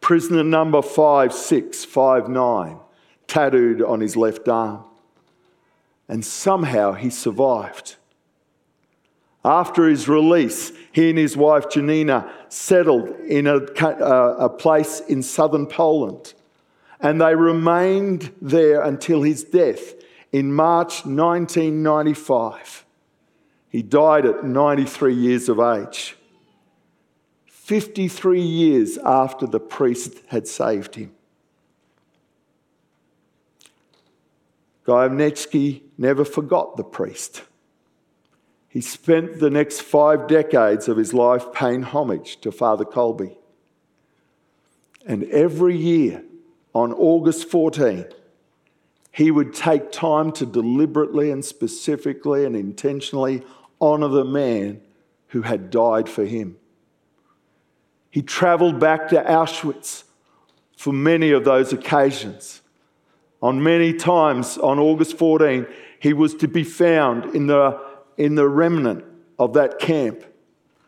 Prisoner 0.00 0.42
number 0.42 0.82
5659 0.82 2.76
tattooed 3.28 3.80
on 3.80 4.00
his 4.00 4.16
left 4.16 4.48
arm. 4.48 4.82
And 6.08 6.24
somehow 6.24 6.94
he 6.94 7.08
survived. 7.08 7.94
After 9.44 9.88
his 9.88 10.08
release, 10.08 10.72
he 10.90 11.10
and 11.10 11.18
his 11.18 11.36
wife 11.36 11.70
Janina 11.70 12.28
settled 12.48 13.10
in 13.28 13.46
a, 13.46 13.58
uh, 13.58 14.36
a, 14.40 14.48
place 14.48 14.98
in 14.98 15.22
southern 15.22 15.68
Poland. 15.68 16.34
And 16.98 17.20
they 17.20 17.36
remained 17.36 18.34
there 18.42 18.82
until 18.82 19.22
his 19.22 19.44
death 19.44 19.94
in 20.32 20.52
March 20.52 21.06
1995. 21.06 22.84
He 23.68 23.82
died 23.82 24.26
at 24.26 24.42
93 24.44 25.14
years 25.14 25.48
of 25.48 25.60
age, 25.60 26.16
53 27.64 28.42
years 28.42 28.98
after 28.98 29.46
the 29.46 29.58
priest 29.58 30.18
had 30.26 30.46
saved 30.46 30.96
him. 30.96 31.14
Gajowniczek 34.86 35.80
never 35.96 36.26
forgot 36.26 36.76
the 36.76 36.84
priest. 36.84 37.42
He 38.68 38.82
spent 38.82 39.38
the 39.40 39.48
next 39.48 39.80
five 39.80 40.28
decades 40.28 40.88
of 40.88 40.98
his 40.98 41.14
life 41.14 41.54
paying 41.54 41.84
homage 41.84 42.38
to 42.42 42.52
Father 42.52 42.84
Kolbe. 42.84 43.34
And 45.06 45.24
every 45.30 45.78
year 45.78 46.22
on 46.74 46.92
August 46.92 47.48
14, 47.48 48.04
he 49.10 49.30
would 49.30 49.54
take 49.54 49.90
time 49.90 50.32
to 50.32 50.44
deliberately 50.44 51.30
and 51.30 51.42
specifically 51.42 52.44
and 52.44 52.54
intentionally 52.54 53.42
honour 53.80 54.08
the 54.08 54.24
man 54.26 54.82
who 55.28 55.40
had 55.40 55.70
died 55.70 56.10
for 56.10 56.26
him. 56.26 56.58
He 58.14 58.22
travelled 58.22 58.78
back 58.78 59.08
to 59.08 59.20
Auschwitz 59.20 60.04
for 60.76 60.92
many 60.92 61.32
of 61.32 61.44
those 61.44 61.72
occasions. 61.72 62.62
On 63.42 63.60
many 63.60 63.92
times 63.92 64.56
on 64.56 64.78
August 64.78 65.18
14, 65.18 65.66
he 65.98 66.12
was 66.12 66.32
to 66.36 66.46
be 66.46 66.62
found 66.62 67.34
in 67.34 67.48
the, 67.48 67.76
in 68.16 68.36
the 68.36 68.46
remnant 68.46 69.04
of 69.36 69.54
that 69.54 69.80
camp, 69.80 70.22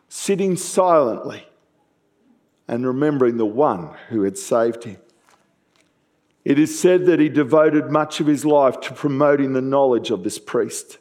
sitting 0.09 0.55
silently 0.55 1.45
and 2.69 2.87
remembering 2.87 3.39
the 3.39 3.45
one 3.45 3.91
who 4.09 4.23
had 4.23 4.39
saved 4.39 4.85
him. 4.85 4.99
It 6.45 6.61
is 6.61 6.79
said 6.79 7.07
that 7.07 7.19
he 7.19 7.29
devoted 7.29 7.91
much 7.91 8.21
of 8.21 8.29
his 8.29 8.45
life 8.45 8.81
to 8.83 8.95
promoting 8.95 9.53
the 9.53 9.61
knowledge 9.61 10.13
of 10.13 10.23
this 10.23 10.39
priest. 10.39 10.99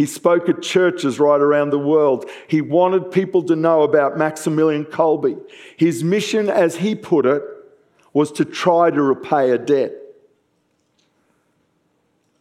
He 0.00 0.06
spoke 0.06 0.48
at 0.48 0.62
churches 0.62 1.20
right 1.20 1.42
around 1.42 1.68
the 1.68 1.78
world. 1.78 2.24
He 2.48 2.62
wanted 2.62 3.10
people 3.10 3.42
to 3.42 3.54
know 3.54 3.82
about 3.82 4.16
Maximilian 4.16 4.86
Kolbe. 4.86 5.38
His 5.76 6.02
mission, 6.02 6.48
as 6.48 6.76
he 6.76 6.94
put 6.94 7.26
it, 7.26 7.42
was 8.14 8.32
to 8.32 8.46
try 8.46 8.90
to 8.90 9.02
repay 9.02 9.50
a 9.50 9.58
debt 9.58 9.92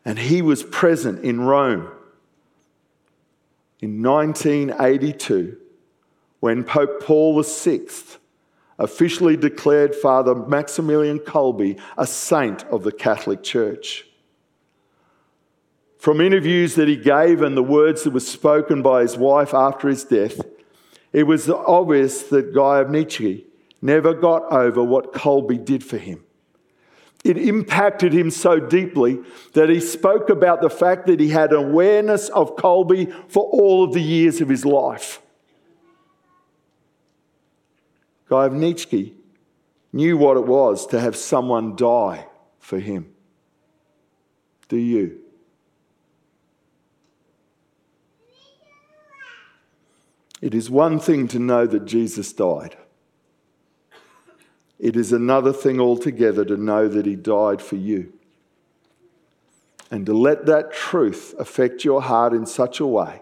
and 0.06 0.18
he 0.18 0.42
was 0.42 0.64
present 0.64 1.26
in 1.26 1.42
Rome 1.42 1.92
in 3.82 4.02
1982 4.02 5.58
when 6.40 6.64
Pope 6.64 7.04
Paul 7.04 7.44
VI 7.44 7.82
officially 8.78 9.36
declared 9.36 9.94
Father 9.94 10.34
Maximilian 10.34 11.20
Kolbe 11.20 11.78
a 11.98 12.08
saint 12.08 12.64
of 12.68 12.84
the 12.84 12.94
Catholic 12.94 13.44
Church. 13.44 14.09
From 16.00 16.22
interviews 16.22 16.76
that 16.76 16.88
he 16.88 16.96
gave 16.96 17.42
and 17.42 17.58
the 17.58 17.62
words 17.62 18.06
that 18.06 18.14
were 18.14 18.22
spoken 18.22 18.82
by 18.82 19.02
his 19.02 19.18
wife 19.18 19.54
after 19.54 19.90
his 19.90 20.06
death, 20.06 20.40
it 21.12 21.24
was 21.24 21.50
obvious 21.50 22.24
that 22.24 22.54
Gajowniczek 22.54 23.44
never 23.82 24.14
got 24.14 24.50
over 24.50 24.82
what 24.82 25.12
Kolbe 25.12 25.64
did 25.64 25.84
for 25.84 25.98
him. 25.98 26.24
It 27.26 27.38
impacted 27.38 28.14
him 28.14 28.32
so 28.32 28.62
deeply 28.62 29.20
that 29.54 29.68
he 29.68 29.82
spoke 29.82 30.30
about 30.30 30.62
the 30.62 30.70
fact 30.70 31.06
that 31.08 31.20
he 31.20 31.28
had 31.28 31.52
awareness 31.52 32.30
of 32.30 32.56
Kolbe 32.56 33.14
for 33.30 33.44
all 33.44 33.84
of 33.84 33.92
the 33.92 34.02
years 34.02 34.40
of 34.40 34.48
his 34.48 34.64
life. 34.64 35.22
Gajowniczek 38.30 39.16
knew 39.92 40.18
what 40.18 40.38
it 40.38 40.46
was 40.46 40.88
to 40.88 41.00
have 41.02 41.18
someone 41.18 41.76
die 41.76 42.26
for 42.58 42.80
him. 42.80 43.14
Do 44.70 44.78
you? 44.78 45.20
It 50.42 50.54
is 50.54 50.70
one 50.70 51.00
thing 51.00 51.28
to 51.30 51.40
know 51.40 51.66
that 51.66 51.86
Jesus 51.86 52.32
died. 52.34 52.78
It 54.80 54.96
is 54.96 55.12
another 55.12 55.52
thing 55.52 55.80
altogether 55.80 56.46
to 56.46 56.56
know 56.56 56.88
that 56.88 57.06
He 57.06 57.16
died 57.16 57.62
for 57.62 57.76
you. 57.76 58.14
And 59.92 60.06
to 60.06 60.14
let 60.14 60.46
that 60.46 60.72
truth 60.72 61.34
affect 61.40 61.84
your 61.84 62.02
heart 62.02 62.34
in 62.34 62.46
such 62.46 62.80
a 62.80 62.86
way 62.86 63.22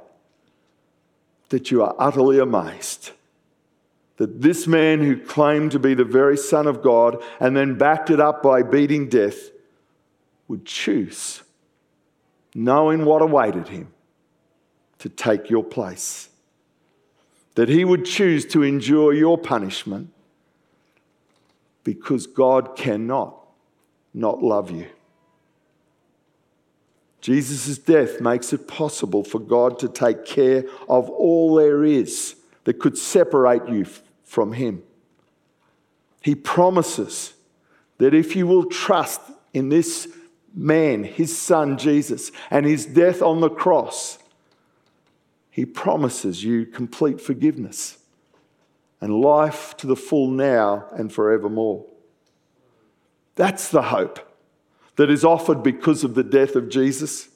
that 1.50 1.72
you 1.72 1.82
are 1.82 1.96
utterly 1.98 2.40
amazed 2.40 3.12
that 4.18 4.42
this 4.42 4.68
man 4.68 5.00
who 5.00 5.16
claimed 5.16 5.72
to 5.72 5.80
be 5.80 5.94
the 5.94 6.04
very 6.04 6.38
Son 6.38 6.68
of 6.68 6.82
God 6.82 7.24
and 7.40 7.56
then 7.56 7.78
backed 7.78 8.10
it 8.10 8.20
up 8.20 8.44
by 8.44 8.64
beating 8.64 9.08
death 9.08 9.52
would 10.48 10.66
choose, 10.66 11.44
knowing 12.54 13.06
what 13.06 13.22
awaited 13.22 13.68
him, 13.68 13.94
to 15.00 15.10
take 15.10 15.50
your 15.50 15.64
place. 15.64 16.30
That 17.58 17.70
he 17.70 17.84
would 17.84 18.06
choose 18.06 18.46
to 18.48 18.62
endure 18.62 19.16
your 19.16 19.36
punishment 19.36 20.12
because 21.84 22.28
God 22.28 22.76
cannot 22.76 23.36
not 24.14 24.44
love 24.44 24.70
you. 24.70 24.86
Jesus' 27.20 27.80
death 27.80 28.22
makes 28.22 28.54
it 28.54 28.68
possible 28.68 29.24
for 29.24 29.40
God 29.40 29.80
to 29.80 29.90
take 29.90 30.24
care 30.24 30.66
of 30.88 31.10
all 31.10 31.56
there 31.56 31.84
is 31.84 32.36
that 32.66 32.78
could 32.78 32.96
separate 32.96 33.68
you 33.68 33.88
from 34.24 34.54
Him. 34.54 34.84
He 36.22 36.36
promises 36.36 37.34
that 37.98 38.14
if 38.14 38.36
you 38.36 38.46
will 38.46 38.66
trust 38.66 39.20
in 39.52 39.70
this 39.70 40.08
man, 40.54 41.04
His 41.04 41.36
Son 41.36 41.80
Jesus, 41.80 42.32
and 42.52 42.68
His 42.68 42.86
death 42.86 43.24
on 43.24 43.42
the 43.42 43.50
cross, 43.50 44.20
He 45.58 45.66
promises 45.66 46.44
you 46.44 46.68
complete 46.68 47.20
forgiveness 47.20 47.98
and 49.02 49.22
life 49.22 49.76
to 49.78 49.88
the 49.88 49.96
full 49.96 50.30
now 50.30 50.86
and 50.92 51.12
forevermore. 51.12 51.84
That's 53.34 53.70
the 53.70 53.82
hope 53.82 54.20
that 54.98 55.10
is 55.10 55.26
offered 55.26 55.64
because 55.64 56.04
of 56.04 56.14
the 56.14 56.24
death 56.24 56.56
of 56.56 56.70
Jesus. 56.70 57.30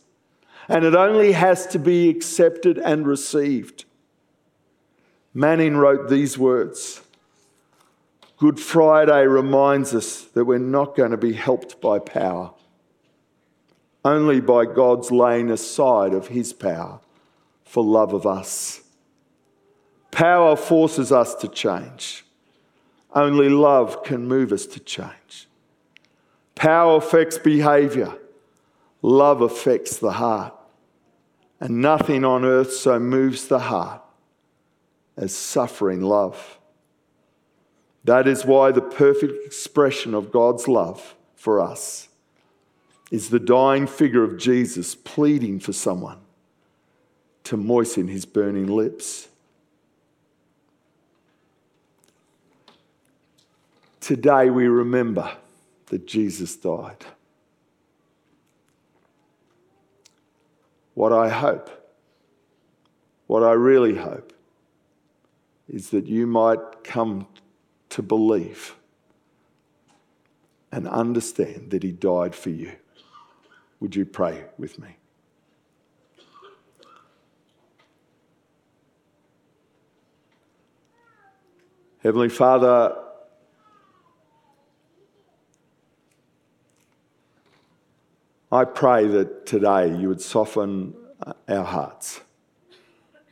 And 0.70 0.86
it 0.86 0.94
only 0.94 1.32
has 1.32 1.66
to 1.68 1.80
be 1.80 2.10
accepted 2.10 2.78
and 2.78 3.08
received. 3.08 3.86
Manning 5.34 5.76
wrote 5.78 6.08
these 6.08 6.38
words 6.38 7.02
Good 8.38 8.60
Friday 8.60 9.26
reminds 9.26 9.96
us 9.96 10.26
that 10.36 10.46
we're 10.46 10.60
not 10.60 10.96
going 10.96 11.10
to 11.10 11.18
be 11.18 11.34
helped 11.34 11.82
by 11.82 11.98
power, 11.98 12.52
only 14.06 14.40
by 14.40 14.66
God's 14.66 15.10
laying 15.10 15.50
aside 15.50 16.14
of 16.14 16.28
his 16.28 16.54
power 16.54 17.00
for 17.72 17.86
love 17.86 18.12
of 18.12 18.28
us. 18.28 18.82
Power 20.12 20.58
forces 20.58 21.10
us 21.10 21.34
to 21.36 21.48
change. 21.48 22.26
Only 23.16 23.48
love 23.48 24.04
can 24.04 24.28
move 24.28 24.52
us 24.52 24.66
to 24.66 24.82
change. 24.82 25.48
Power 26.54 26.98
affects 26.98 27.38
behavior, 27.38 28.14
love 29.02 29.40
affects 29.40 29.98
the 30.00 30.12
heart. 30.12 30.54
And 31.62 31.82
nothing 31.82 32.26
on 32.26 32.44
earth 32.44 32.74
so 32.74 33.00
moves 33.00 33.48
the 33.48 33.60
heart 33.60 34.02
as 35.16 35.34
suffering 35.34 36.02
love. 36.02 36.60
That 38.04 38.28
is 38.28 38.46
why 38.46 38.74
the 38.74 38.82
perfect 38.82 39.46
expression 39.46 40.14
of 40.14 40.34
God's 40.34 40.68
love 40.68 41.16
for 41.36 41.62
us 41.62 42.10
is 43.12 43.30
the 43.30 43.40
dying 43.40 43.88
figure 43.88 44.24
of 44.24 44.38
Jesus 44.38 44.94
pleading 44.94 45.62
for 45.62 45.72
someone 45.72 46.21
to 47.44 47.58
moisten 47.58 48.08
his 48.08 48.26
burning 48.26 48.68
lips. 48.68 49.28
Today 54.00 54.50
we 54.50 54.68
remember 54.68 55.32
that 55.88 56.08
Jesus 56.08 56.56
died. 56.56 57.06
What 60.94 61.14
I 61.14 61.30
hope, 61.30 61.70
what 63.28 63.44
I 63.44 63.54
really 63.54 63.96
hope, 63.96 64.34
is 65.70 65.90
that 65.92 66.08
you 66.08 66.28
might 66.28 66.84
come 66.84 67.28
to 67.90 68.02
believe 68.02 68.76
and 70.72 70.88
understand 70.88 71.72
that 71.72 71.84
He 71.84 71.92
died 71.92 72.36
for 72.36 72.50
you. 72.50 72.74
Would 73.80 73.96
you 73.96 74.06
pray 74.06 74.46
with 74.58 74.80
me? 74.80 74.98
Heavenly 82.04 82.30
Father, 82.30 82.96
I 88.52 88.66
pray 88.66 89.06
that 89.06 89.46
today 89.46 89.96
you 89.96 90.08
would 90.08 90.20
soften 90.20 90.96
our 91.48 91.64
hearts. 91.64 92.22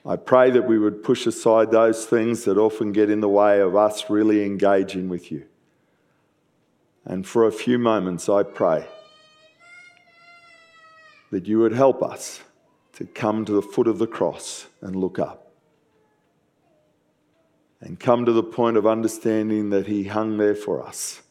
I 0.06 0.18
pray 0.18 0.52
that 0.52 0.68
we 0.68 0.78
would 0.78 1.02
push 1.02 1.26
aside 1.26 1.72
those 1.72 2.06
things 2.06 2.44
that 2.44 2.60
often 2.60 2.92
get 2.92 3.10
in 3.10 3.22
the 3.22 3.28
way 3.28 3.60
of 3.60 3.76
us 3.76 4.08
really 4.08 4.46
engaging 4.46 5.10
with 5.10 5.32
you. 5.32 5.46
And 7.06 7.26
for 7.26 7.48
a 7.48 7.52
few 7.52 7.80
moments, 7.80 8.30
I 8.30 8.44
pray 8.44 8.88
that 11.32 11.48
you 11.48 11.58
would 11.58 11.74
help 11.74 12.04
us 12.04 12.42
to 12.94 13.06
come 13.06 13.46
to 13.46 13.52
the 13.52 13.64
foot 13.64 13.88
of 13.88 13.98
the 13.98 14.08
cross 14.08 14.68
and 14.80 14.96
look 14.96 15.18
up. 15.18 15.49
And 17.82 18.00
come 18.00 18.26
to 18.26 18.34
the 18.34 18.44
point 18.44 18.78
of 18.78 18.86
understanding 18.86 19.70
that 19.70 19.88
He 19.88 20.04
hung 20.04 20.38
there 20.38 20.56
for 20.56 20.86
us. 20.86 21.22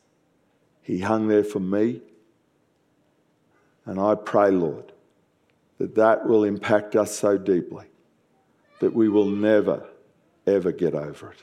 He 0.83 1.01
hung 1.01 1.29
there 1.29 1.45
for 1.45 1.61
me. 1.61 2.01
And 3.85 4.01
I 4.01 4.15
pray, 4.15 4.51
Lord, 4.51 4.93
that 5.79 5.95
that 5.95 6.27
will 6.27 6.45
impact 6.45 6.97
us 6.97 7.15
so 7.15 7.39
deeply 7.39 7.87
that 8.81 8.95
we 8.95 9.09
will 9.09 9.27
never, 9.27 9.87
ever 10.47 10.73
get 10.73 10.95
over 10.95 11.33
it. 11.33 11.43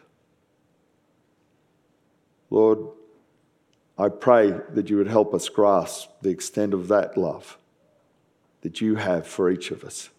Lord, 2.50 2.80
I 3.98 4.10
pray 4.10 4.52
that 4.70 4.90
you 4.90 4.98
would 4.98 5.08
help 5.08 5.34
us 5.34 5.50
grasp 5.50 6.10
the 6.22 6.30
extent 6.30 6.74
of 6.74 6.88
that 6.90 7.18
love 7.18 7.58
that 8.62 8.82
you 8.82 8.96
have 8.96 9.28
for 9.28 9.50
each 9.52 9.70
of 9.70 9.84
us, 9.84 10.10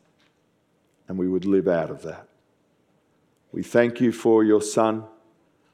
and 1.09 1.19
we 1.19 1.27
would 1.27 1.45
live 1.45 1.67
out 1.67 1.91
of 1.91 2.03
that. 2.03 2.29
We 3.57 3.63
thank 3.63 4.03
you 4.03 4.13
for 4.13 4.45
your 4.45 4.61
Son. 4.61 5.05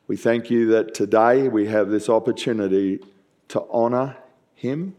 We 0.07 0.17
thank 0.17 0.51
you 0.51 0.67
that 0.67 0.95
today 0.95 1.49
we 1.49 1.67
have 1.67 1.91
this 1.91 2.09
opportunity 2.09 3.01
to 3.49 3.61
honour 3.63 4.19
him 4.55 4.95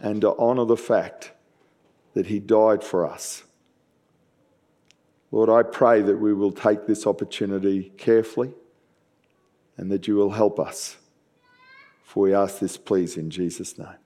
and 0.00 0.20
to 0.22 0.36
honour 0.36 0.64
the 0.64 0.76
fact 0.76 1.30
that 2.14 2.26
he 2.26 2.40
died 2.40 2.82
for 2.82 3.06
us. 3.06 3.44
Lord, 5.30 5.48
I 5.48 5.62
pray 5.62 6.02
that 6.02 6.16
we 6.16 6.34
will 6.34 6.50
take 6.50 6.88
this 6.88 7.06
opportunity 7.06 7.92
carefully 7.96 8.52
and 9.76 9.88
that 9.92 10.08
you 10.08 10.16
will 10.16 10.30
help 10.30 10.58
us. 10.58 10.96
For 12.02 12.24
we 12.24 12.34
ask 12.34 12.58
this, 12.58 12.76
please, 12.76 13.16
in 13.16 13.30
Jesus' 13.30 13.78
name. 13.78 14.01